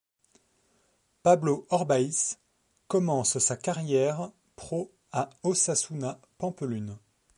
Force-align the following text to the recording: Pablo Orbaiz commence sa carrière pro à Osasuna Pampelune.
Pablo 1.21 1.67
Orbaiz 1.69 2.39
commence 2.87 3.37
sa 3.37 3.55
carrière 3.55 4.31
pro 4.55 4.91
à 5.11 5.29
Osasuna 5.43 6.19
Pampelune. 6.39 6.97